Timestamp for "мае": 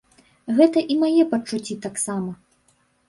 1.03-1.23